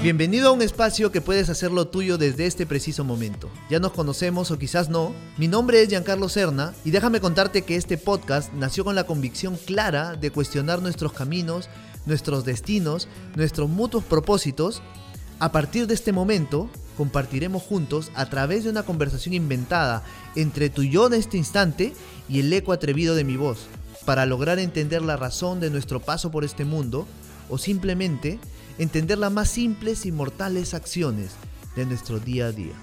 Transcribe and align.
Bienvenido 0.00 0.50
a 0.50 0.52
un 0.52 0.62
espacio 0.62 1.10
que 1.10 1.20
puedes 1.20 1.50
hacerlo 1.50 1.88
tuyo 1.88 2.18
desde 2.18 2.46
este 2.46 2.66
preciso 2.66 3.02
momento. 3.02 3.50
Ya 3.68 3.80
nos 3.80 3.90
conocemos 3.90 4.52
o 4.52 4.58
quizás 4.58 4.88
no. 4.88 5.12
Mi 5.38 5.48
nombre 5.48 5.82
es 5.82 5.88
Giancarlo 5.88 6.28
Serna 6.28 6.72
y 6.84 6.92
déjame 6.92 7.20
contarte 7.20 7.62
que 7.62 7.74
este 7.74 7.98
podcast 7.98 8.52
nació 8.52 8.84
con 8.84 8.94
la 8.94 9.06
convicción 9.06 9.56
clara 9.56 10.14
de 10.14 10.30
cuestionar 10.30 10.82
nuestros 10.82 11.12
caminos, 11.14 11.68
nuestros 12.06 12.44
destinos, 12.44 13.08
nuestros 13.34 13.68
mutuos 13.68 14.04
propósitos. 14.04 14.82
A 15.40 15.50
partir 15.50 15.88
de 15.88 15.94
este 15.94 16.12
momento, 16.12 16.70
compartiremos 16.96 17.64
juntos 17.64 18.12
a 18.14 18.26
través 18.26 18.62
de 18.62 18.70
una 18.70 18.84
conversación 18.84 19.34
inventada 19.34 20.04
entre 20.36 20.70
tu 20.70 20.84
yo 20.84 21.08
de 21.08 21.18
este 21.18 21.38
instante 21.38 21.92
y 22.28 22.38
el 22.38 22.52
eco 22.52 22.72
atrevido 22.72 23.16
de 23.16 23.24
mi 23.24 23.36
voz, 23.36 23.66
para 24.04 24.26
lograr 24.26 24.60
entender 24.60 25.02
la 25.02 25.16
razón 25.16 25.58
de 25.58 25.70
nuestro 25.70 25.98
paso 25.98 26.30
por 26.30 26.44
este 26.44 26.64
mundo 26.64 27.04
o 27.50 27.58
simplemente 27.58 28.38
entender 28.78 29.18
las 29.18 29.32
más 29.32 29.48
simples 29.48 30.06
y 30.06 30.12
mortales 30.12 30.72
acciones 30.72 31.32
de 31.76 31.84
nuestro 31.84 32.20
día 32.20 32.46
a 32.46 32.52
día. 32.52 32.74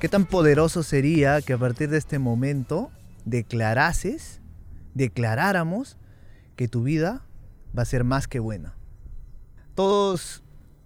¿Qué 0.00 0.08
tan 0.08 0.24
poderoso 0.24 0.82
sería 0.82 1.40
que 1.42 1.52
a 1.52 1.58
partir 1.58 1.90
de 1.90 1.98
este 1.98 2.18
momento 2.18 2.90
declarases, 3.24 4.40
declaráramos 4.94 5.98
que 6.56 6.68
tu 6.68 6.82
vida 6.82 7.22
va 7.76 7.82
a 7.82 7.86
ser 7.86 8.04
más 8.04 8.26
que 8.26 8.40
buena? 8.40 8.74
Todos 9.74 10.42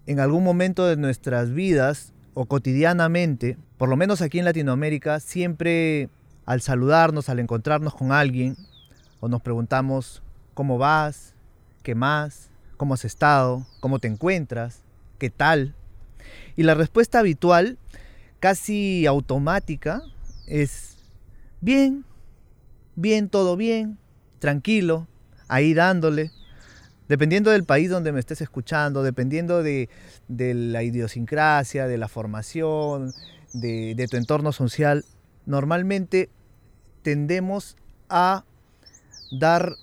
en 0.07 0.21
algún 0.21 0.45
momento 0.45 0.87
de 0.87 0.97
nuestras 0.97 1.53
vidas 1.53 2.13
o 2.35 2.47
cotidianamente, 2.47 3.57
por 3.79 3.89
lo 3.89 3.97
menos 3.97 4.21
aquí 4.21 4.41
en 4.41 4.45
Latinoamérica, 4.45 5.21
siempre 5.21 6.11
al 6.45 6.61
saludarnos, 6.61 7.29
al 7.29 7.39
encontrarnos 7.39 7.95
con 7.95 8.13
alguien, 8.13 8.57
o 9.21 9.29
nos 9.29 9.41
preguntamos, 9.41 10.23
¿cómo 10.53 10.77
vas? 10.77 11.35
¿Qué 11.85 11.95
más? 11.95 12.49
¿Cómo 12.79 12.95
has 12.95 13.05
estado? 13.05 13.67
¿Cómo 13.81 13.99
te 13.99 14.09
encuentras? 14.09 14.81
¿Qué 15.19 15.29
tal? 15.29 15.75
Y 16.57 16.63
la 16.63 16.73
respuesta 16.73 17.19
habitual, 17.19 17.77
casi 18.41 19.05
automática, 19.05 20.03
es 20.47 20.97
bien, 21.61 22.07
bien, 22.97 23.29
todo 23.29 23.59
bien, 23.59 23.99
tranquilo, 24.39 25.07
ahí 25.47 25.75
dándole. 25.75 26.31
Dependiendo 27.07 27.51
del 27.51 27.65
país 27.65 27.91
donde 27.91 28.13
me 28.13 28.21
estés 28.21 28.41
escuchando, 28.41 29.03
dependiendo 29.03 29.63
de, 29.63 29.91
la 30.29 30.83
idiosincrasia, 30.83 31.87
de 31.87 31.99
la 31.99 32.09
formación, 32.09 33.13
de, 33.53 33.95
de 33.95 34.09
tu 34.09 34.17
entorno 34.17 34.53
social, 34.53 35.05
normalmente 35.45 36.31
tendemos 37.03 37.77
a 38.09 38.45
dar 39.31 39.77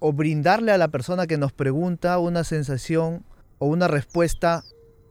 o 0.00 0.12
brindarle 0.12 0.72
a 0.72 0.78
la 0.78 0.88
persona 0.88 1.26
que 1.26 1.38
nos 1.38 1.52
pregunta 1.52 2.18
una 2.18 2.42
sensación 2.42 3.24
o 3.58 3.66
una 3.66 3.86
respuesta 3.86 4.64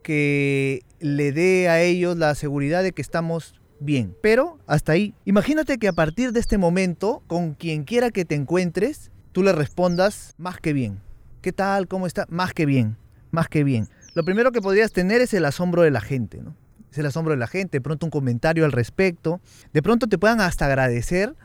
que 0.03 0.81
le 0.99 1.31
dé 1.31 1.69
a 1.69 1.81
ellos 1.81 2.17
la 2.17 2.35
seguridad 2.35 2.83
de 2.83 2.91
que 2.91 3.01
estamos 3.01 3.53
bien. 3.79 4.15
Pero 4.21 4.57
hasta 4.67 4.91
ahí. 4.91 5.13
Imagínate 5.25 5.77
que 5.77 5.87
a 5.87 5.93
partir 5.93 6.31
de 6.31 6.39
este 6.39 6.57
momento, 6.57 7.21
con 7.27 7.53
quien 7.53 7.83
quiera 7.83 8.11
que 8.11 8.25
te 8.25 8.35
encuentres, 8.35 9.11
tú 9.31 9.43
le 9.43 9.53
respondas 9.53 10.33
más 10.37 10.59
que 10.59 10.73
bien. 10.73 10.99
¿Qué 11.41 11.53
tal? 11.53 11.87
¿Cómo 11.87 12.07
está? 12.07 12.25
Más 12.29 12.53
que 12.53 12.65
bien. 12.65 12.97
Más 13.31 13.47
que 13.47 13.63
bien. 13.63 13.87
Lo 14.15 14.25
primero 14.25 14.51
que 14.51 14.61
podrías 14.61 14.91
tener 14.91 15.21
es 15.21 15.33
el 15.33 15.45
asombro 15.45 15.83
de 15.83 15.91
la 15.91 16.01
gente, 16.01 16.41
¿no? 16.41 16.55
Es 16.91 16.97
el 16.97 17.05
asombro 17.05 17.31
de 17.33 17.37
la 17.37 17.47
gente, 17.47 17.77
de 17.77 17.81
pronto 17.81 18.07
un 18.07 18.09
comentario 18.09 18.65
al 18.65 18.71
respecto. 18.71 19.39
De 19.73 19.83
pronto 19.83 20.07
te 20.07 20.17
puedan 20.17 20.41
hasta 20.41 20.65
agradecer 20.65 21.35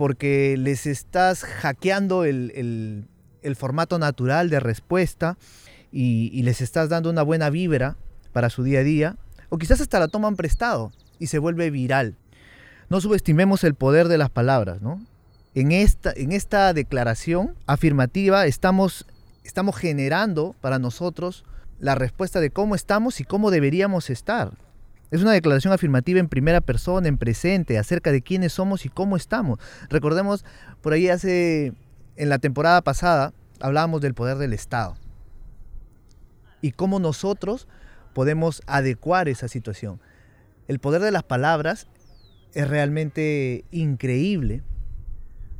porque 0.00 0.56
les 0.56 0.86
estás 0.86 1.44
hackeando 1.44 2.24
el, 2.24 3.04
formato 3.54 3.98
natural 3.98 4.48
de 4.48 4.58
respuesta 4.58 5.36
y, 5.92 6.42
les 6.42 6.62
estás 6.62 6.88
dando 6.88 7.10
una 7.10 7.20
buena 7.20 7.50
vibra 7.50 7.96
para 8.32 8.48
su 8.48 8.62
día 8.62 8.78
a 8.78 8.82
día, 8.82 9.16
o 9.50 9.58
quizás 9.58 9.82
hasta 9.82 10.00
la 10.00 10.08
toman 10.08 10.36
prestado 10.36 10.90
y 11.18 11.26
se 11.26 11.38
vuelve 11.38 11.70
viral. 11.70 12.16
No 12.88 13.02
subestimemos 13.02 13.62
el 13.62 13.74
poder 13.74 14.08
de 14.08 14.16
las 14.16 14.30
palabras, 14.30 14.80
¿no? 14.80 15.04
En 15.54 15.70
esta, 15.70 16.14
en 16.16 16.32
esta 16.32 16.72
declaración 16.72 17.54
afirmativa 17.66 18.46
estamos, 18.46 19.04
estamos 19.44 19.76
generando 19.76 20.56
para 20.62 20.78
nosotros 20.78 21.44
la 21.78 21.94
respuesta 21.94 22.40
de 22.40 22.48
cómo 22.48 22.74
estamos 22.74 23.20
y 23.20 23.24
cómo 23.24 23.50
deberíamos 23.50 24.08
estar. 24.08 24.52
Es 25.10 25.22
una 25.22 25.32
declaración 25.32 25.72
afirmativa 25.72 26.20
en 26.20 26.28
primera 26.28 26.60
persona, 26.60 27.08
en 27.08 27.18
presente, 27.18 27.78
acerca 27.78 28.12
de 28.12 28.22
quiénes 28.22 28.52
somos 28.52 28.86
y 28.86 28.88
cómo 28.88 29.16
estamos. 29.16 29.58
Recordemos, 29.88 30.44
por 30.82 30.92
ahí 30.92 31.08
hace, 31.08 31.72
en 32.16 32.28
la 32.28 32.38
temporada 32.38 32.80
pasada, 32.82 33.32
hablábamos 33.60 34.00
del 34.00 34.14
poder 34.14 34.38
del 34.38 34.52
Estado 34.52 34.96
y 36.62 36.72
cómo 36.72 37.00
nosotros 37.00 37.66
podemos 38.14 38.62
adecuar 38.66 39.28
esa 39.28 39.48
situación. 39.48 40.00
El 40.68 40.78
poder 40.78 41.02
de 41.02 41.10
las 41.10 41.24
palabras 41.24 41.88
es 42.54 42.68
realmente 42.68 43.64
increíble 43.70 44.62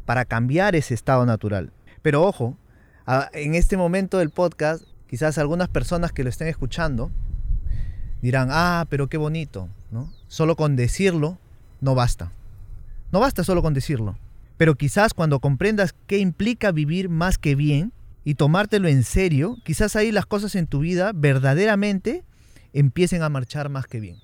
para 0.04 0.24
cambiar 0.24 0.76
ese 0.76 0.94
estado 0.94 1.26
natural. 1.26 1.72
Pero 2.02 2.22
ojo, 2.22 2.56
en 3.32 3.54
este 3.54 3.76
momento 3.76 4.18
del 4.18 4.30
podcast, 4.30 4.84
quizás 5.08 5.38
algunas 5.38 5.68
personas 5.68 6.12
que 6.12 6.22
lo 6.22 6.30
estén 6.30 6.48
escuchando 6.48 7.10
dirán, 8.22 8.48
ah, 8.50 8.86
pero 8.88 9.08
qué 9.08 9.16
bonito, 9.16 9.68
¿no? 9.90 10.12
Solo 10.28 10.56
con 10.56 10.76
decirlo 10.76 11.38
no 11.80 11.94
basta. 11.94 12.32
No 13.12 13.20
basta 13.20 13.44
solo 13.44 13.62
con 13.62 13.74
decirlo. 13.74 14.18
Pero 14.56 14.74
quizás 14.74 15.14
cuando 15.14 15.40
comprendas 15.40 15.94
qué 16.06 16.18
implica 16.18 16.70
vivir 16.70 17.08
más 17.08 17.38
que 17.38 17.54
bien 17.54 17.92
y 18.24 18.34
tomártelo 18.34 18.88
en 18.88 19.02
serio, 19.04 19.56
quizás 19.64 19.96
ahí 19.96 20.12
las 20.12 20.26
cosas 20.26 20.54
en 20.54 20.66
tu 20.66 20.80
vida 20.80 21.12
verdaderamente 21.14 22.24
empiecen 22.72 23.22
a 23.22 23.30
marchar 23.30 23.68
más 23.70 23.86
que 23.86 24.00
bien. 24.00 24.16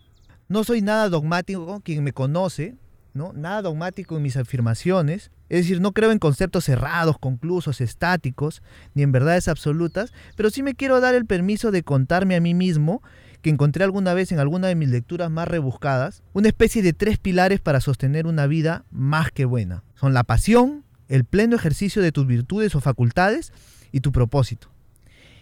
No 0.49 0.63
soy 0.63 0.83
nada 0.83 1.09
dogmático, 1.09 1.81
quien 1.81 2.05
me 2.05 2.13
conoce, 2.13 2.77
Nada 3.17 3.63
dogmático 3.63 4.17
en 4.17 4.23
mis 4.23 4.37
afirmaciones. 4.37 5.31
Es 5.49 5.63
decir, 5.63 5.81
no 5.81 5.93
creo 5.93 6.13
en 6.13 6.19
conceptos 6.19 6.65
cerrados, 6.65 7.19
conclusos, 7.19 7.81
estáticos, 7.81 8.63
ni 8.95 9.03
en 9.03 9.13
verdades 9.13 9.49
absolutas, 9.49 10.13
pero 10.37 10.51
sí 10.51 10.63
me 10.63 10.75
quiero 10.75 11.01
dar 11.01 11.15
el 11.15 11.27
permiso 11.27 11.71
de 11.71 11.83
contarme 11.83 12.37
a 12.37 12.41
mí 12.41 12.55
mismo 12.55 13.03
que 13.43 13.51
encontré 13.51 13.85
alguna 13.85 14.13
vez 14.13 14.33
en 14.33 14.41
alguna 14.41 14.69
de 14.69 14.75
mis 14.75 14.89
lecturas 14.89 15.31
más 15.31 15.47
rebuscadas, 15.47 16.23
una 16.33 16.49
especie 16.49 16.83
de 16.83 16.93
tres 16.93 17.19
pilares 17.19 17.61
para 17.61 17.81
sostener 17.81 18.27
una 18.27 18.47
vida 18.47 18.85
más 18.91 19.31
que 19.31 19.45
buena. 19.45 19.85
Son 19.95 20.15
la 20.15 20.25
pasión, 20.25 20.85
el 21.09 21.25
pleno 21.25 21.57
ejercicio 21.57 22.03
de 22.03 22.13
tus 22.13 22.27
virtudes 22.27 22.75
o 22.75 22.81
facultades 22.81 23.53
y 23.93 24.01
tu 24.01 24.13
propósito. 24.13 24.69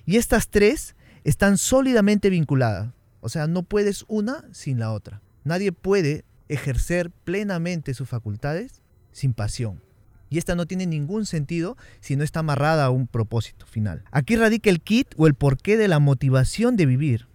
Y 0.05 0.17
estas 0.17 0.49
tres 0.49 0.97
están 1.25 1.57
sólidamente 1.57 2.29
vinculadas. 2.31 2.93
O 3.21 3.31
sea, 3.31 3.47
no 3.47 3.63
puedes 3.63 4.05
una 4.07 4.45
sin 4.53 4.79
la 4.79 4.93
otra. 4.93 5.23
Nadie 5.45 5.73
puede 5.73 6.25
ejercer 6.49 7.11
plenamente 7.11 7.95
sus 7.95 8.09
facultades 8.09 8.83
sin 9.13 9.33
pasión. 9.33 9.83
Y 10.31 10.39
esta 10.39 10.55
no 10.55 10.67
tiene 10.67 10.87
ningún 10.87 11.27
sentido 11.27 11.77
si 12.01 12.17
no 12.17 12.25
está 12.25 12.41
amarrada 12.41 12.87
a 12.87 12.91
un 12.91 13.07
propósito 13.07 13.67
final. 13.67 14.03
Aquí 14.11 14.37
radica 14.37 14.71
el 14.71 14.81
kit 14.81 15.15
o 15.17 15.27
el 15.27 15.35
porqué 15.35 15.77
de 15.77 15.89
la 15.89 16.01
motivación 16.01 16.77
de 16.77 16.87
vivir. 16.87 17.29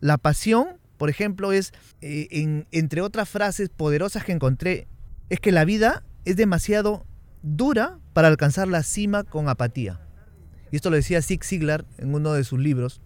La 0.00 0.18
pasión, 0.18 0.78
por 0.98 1.10
ejemplo, 1.10 1.52
es, 1.52 1.72
eh, 2.00 2.64
entre 2.70 3.00
otras 3.00 3.28
frases 3.28 3.70
poderosas 3.70 4.24
que 4.24 4.32
encontré, 4.32 4.86
es 5.30 5.40
que 5.40 5.52
la 5.52 5.64
vida 5.64 6.04
es 6.24 6.36
demasiado 6.36 7.06
dura 7.42 7.98
para 8.12 8.28
alcanzar 8.28 8.68
la 8.68 8.82
cima 8.82 9.24
con 9.24 9.48
apatía. 9.48 10.00
Y 10.70 10.76
esto 10.76 10.90
lo 10.90 10.96
decía 10.96 11.22
Zig 11.22 11.44
Ziglar 11.44 11.84
en 11.98 12.14
uno 12.14 12.32
de 12.32 12.44
sus 12.44 12.58
libros, 12.58 13.00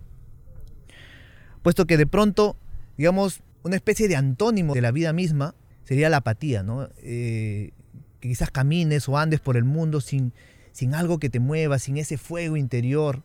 puesto 1.63 1.87
que 1.87 1.97
de 1.97 2.07
pronto, 2.07 2.57
digamos, 2.97 3.41
una 3.63 3.77
especie 3.77 4.09
de 4.09 4.17
antónimo 4.17 4.75
de 4.75 4.83
la 4.83 4.93
vida 4.93 5.13
misma 5.13 5.55
sería 5.85 6.09
la 6.09 6.19
apatía, 6.19 6.63
¿no? 6.63 6.89
Eh, 6.99 7.73
que 8.21 8.29
quizás 8.29 8.51
camines 8.51 9.09
o 9.09 9.19
andes 9.19 9.41
por 9.41 9.57
el 9.57 9.65
mundo 9.65 10.01
sin, 10.01 10.33
sin 10.73 10.95
algo 10.95 11.19
que 11.19 11.31
te 11.31 11.41
mueva, 11.41 11.79
sin 11.79 11.97
ese 11.97 12.19
fuego 12.19 12.57
interior, 12.57 13.23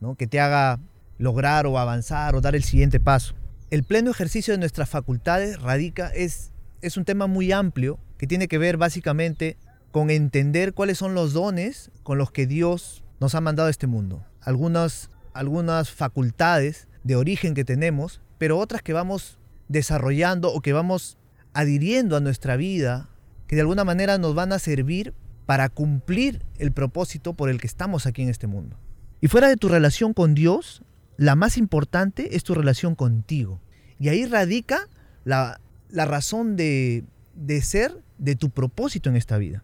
¿no? 0.00 0.16
que 0.16 0.26
te 0.26 0.40
haga 0.40 0.80
lograr 1.18 1.66
o 1.66 1.78
avanzar 1.78 2.34
o 2.34 2.40
dar 2.40 2.54
el 2.54 2.64
siguiente 2.64 3.00
paso. 3.00 3.34
El 3.70 3.84
pleno 3.84 4.10
ejercicio 4.10 4.52
de 4.52 4.58
nuestras 4.58 4.88
facultades 4.88 5.60
radica, 5.60 6.08
es, 6.08 6.52
es 6.82 6.96
un 6.96 7.04
tema 7.04 7.26
muy 7.26 7.52
amplio 7.52 7.98
que 8.18 8.26
tiene 8.26 8.48
que 8.48 8.58
ver 8.58 8.76
básicamente 8.76 9.56
con 9.92 10.10
entender 10.10 10.72
cuáles 10.72 10.98
son 10.98 11.14
los 11.14 11.32
dones 11.32 11.90
con 12.02 12.18
los 12.18 12.30
que 12.30 12.46
Dios 12.46 13.02
nos 13.18 13.34
ha 13.34 13.40
mandado 13.40 13.68
a 13.68 13.70
este 13.70 13.86
mundo. 13.86 14.24
Algunas, 14.40 15.10
algunas 15.32 15.90
facultades 15.90 16.88
de 17.04 17.16
origen 17.16 17.54
que 17.54 17.64
tenemos, 17.64 18.20
pero 18.38 18.58
otras 18.58 18.82
que 18.82 18.92
vamos 18.92 19.38
desarrollando 19.70 20.52
o 20.52 20.60
que 20.60 20.72
vamos 20.72 21.16
adhiriendo 21.54 22.16
a 22.16 22.20
nuestra 22.20 22.56
vida, 22.56 23.08
que 23.46 23.54
de 23.54 23.62
alguna 23.62 23.84
manera 23.84 24.18
nos 24.18 24.34
van 24.34 24.52
a 24.52 24.58
servir 24.58 25.14
para 25.46 25.68
cumplir 25.68 26.44
el 26.58 26.72
propósito 26.72 27.34
por 27.34 27.48
el 27.48 27.60
que 27.60 27.68
estamos 27.68 28.06
aquí 28.06 28.22
en 28.22 28.28
este 28.28 28.48
mundo. 28.48 28.76
Y 29.20 29.28
fuera 29.28 29.48
de 29.48 29.56
tu 29.56 29.68
relación 29.68 30.12
con 30.12 30.34
Dios, 30.34 30.82
la 31.16 31.36
más 31.36 31.56
importante 31.56 32.36
es 32.36 32.42
tu 32.42 32.54
relación 32.54 32.96
contigo. 32.96 33.60
Y 34.00 34.08
ahí 34.08 34.26
radica 34.26 34.88
la, 35.24 35.60
razón 35.90 36.56
de, 36.56 37.04
de 37.34 37.62
ser 37.62 37.96
de 38.18 38.34
tu 38.34 38.50
propósito 38.50 39.08
en 39.08 39.16
esta 39.16 39.38
vida. 39.38 39.62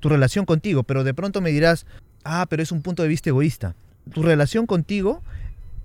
Tu 0.00 0.08
relación 0.08 0.46
contigo, 0.46 0.82
pero 0.82 1.04
de 1.04 1.14
pronto 1.14 1.42
me 1.42 1.50
dirás, 1.50 1.86
ah, 2.24 2.46
pero 2.48 2.62
es 2.62 2.72
un 2.72 2.80
punto 2.80 3.02
de 3.02 3.08
vista 3.08 3.28
egoísta. 3.28 3.74
Tu 4.12 4.22
relación 4.22 4.66
contigo 4.66 5.22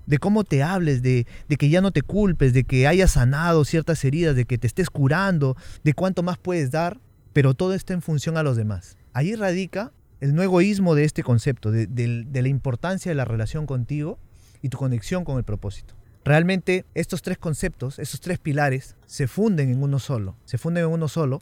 de 0.08 0.18
cómo 0.18 0.42
te 0.42 0.62
hables, 0.62 1.02
de, 1.02 1.26
de 1.48 1.56
que 1.56 1.68
ya 1.68 1.80
no 1.80 1.92
te 1.92 2.02
culpes, 2.02 2.54
de 2.54 2.64
que 2.64 2.86
hayas 2.86 3.12
sanado 3.12 3.64
ciertas 3.64 4.02
heridas, 4.04 4.34
de 4.34 4.46
que 4.46 4.56
te 4.56 4.66
estés 4.66 4.88
curando, 4.88 5.56
de 5.84 5.92
cuánto 5.92 6.22
más 6.22 6.38
puedes 6.38 6.70
dar, 6.70 6.98
pero 7.34 7.54
todo 7.54 7.74
está 7.74 7.92
en 7.92 8.00
función 8.02 8.38
a 8.38 8.42
los 8.42 8.56
demás. 8.56 8.96
Ahí 9.12 9.34
radica 9.34 9.92
el 10.20 10.34
no 10.34 10.42
egoísmo 10.42 10.94
de 10.94 11.04
este 11.04 11.22
concepto, 11.22 11.70
de, 11.70 11.86
de 11.86 12.42
la 12.42 12.48
importancia 12.48 13.10
de 13.10 13.14
la 13.16 13.26
relación 13.26 13.66
contigo 13.66 14.18
y 14.62 14.70
tu 14.70 14.78
conexión 14.78 15.24
con 15.24 15.36
el 15.36 15.44
propósito. 15.44 15.94
Realmente 16.24 16.86
estos 16.94 17.20
tres 17.22 17.36
conceptos, 17.36 17.98
estos 17.98 18.20
tres 18.20 18.38
pilares, 18.38 18.96
se 19.06 19.28
funden 19.28 19.70
en 19.70 19.82
uno 19.82 19.98
solo, 19.98 20.36
se 20.46 20.58
funden 20.58 20.84
en 20.84 20.90
uno 20.90 21.08
solo 21.08 21.40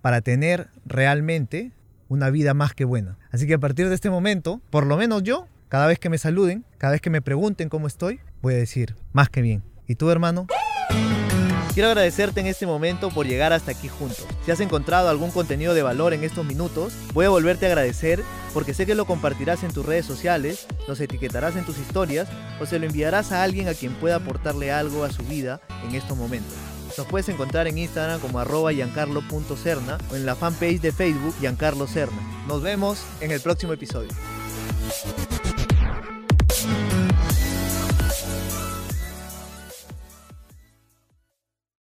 para 0.00 0.22
tener 0.22 0.68
realmente 0.86 1.72
una 2.08 2.30
vida 2.30 2.54
más 2.54 2.72
que 2.72 2.84
buena. 2.84 3.18
Así 3.30 3.46
que 3.46 3.54
a 3.54 3.58
partir 3.58 3.88
de 3.88 3.94
este 3.94 4.10
momento, 4.10 4.60
por 4.70 4.86
lo 4.86 4.96
menos 4.96 5.22
yo, 5.22 5.48
cada 5.68 5.86
vez 5.86 5.98
que 5.98 6.08
me 6.08 6.18
saluden, 6.18 6.64
cada 6.78 6.92
vez 6.92 7.00
que 7.00 7.10
me 7.10 7.22
pregunten 7.22 7.68
cómo 7.68 7.86
estoy, 7.86 8.20
voy 8.42 8.54
a 8.54 8.58
decir, 8.58 8.96
más 9.12 9.28
que 9.28 9.42
bien. 9.42 9.62
¿Y 9.86 9.96
tú, 9.96 10.10
hermano? 10.10 10.46
Quiero 11.74 11.90
agradecerte 11.90 12.40
en 12.40 12.46
este 12.46 12.66
momento 12.66 13.10
por 13.10 13.26
llegar 13.26 13.52
hasta 13.52 13.72
aquí 13.72 13.88
juntos. 13.88 14.24
Si 14.46 14.50
has 14.50 14.60
encontrado 14.60 15.10
algún 15.10 15.30
contenido 15.30 15.74
de 15.74 15.82
valor 15.82 16.14
en 16.14 16.24
estos 16.24 16.46
minutos, 16.46 16.94
voy 17.12 17.26
a 17.26 17.28
volverte 17.28 17.66
a 17.66 17.68
agradecer 17.68 18.22
porque 18.54 18.72
sé 18.72 18.86
que 18.86 18.94
lo 18.94 19.04
compartirás 19.04 19.62
en 19.62 19.72
tus 19.72 19.84
redes 19.84 20.06
sociales, 20.06 20.66
los 20.88 20.98
etiquetarás 21.00 21.54
en 21.54 21.66
tus 21.66 21.78
historias 21.78 22.28
o 22.60 22.64
se 22.64 22.78
lo 22.78 22.86
enviarás 22.86 23.30
a 23.30 23.42
alguien 23.42 23.68
a 23.68 23.74
quien 23.74 23.92
pueda 23.92 24.16
aportarle 24.16 24.72
algo 24.72 25.04
a 25.04 25.12
su 25.12 25.22
vida 25.24 25.60
en 25.86 25.94
estos 25.94 26.16
momentos. 26.16 26.54
Nos 26.96 27.06
puedes 27.06 27.28
encontrar 27.28 27.66
en 27.66 27.76
Instagram 27.76 28.20
como 28.20 28.38
arroba 28.38 28.72
giancarlo.cerna 28.72 29.98
o 30.10 30.16
en 30.16 30.24
la 30.24 30.34
fanpage 30.34 30.80
de 30.80 30.92
Facebook 30.92 31.34
Giancarlo 31.40 31.86
Cerna. 31.86 32.22
Nos 32.48 32.62
vemos 32.62 33.04
en 33.20 33.32
el 33.32 33.40
próximo 33.42 33.74
episodio. 33.74 34.08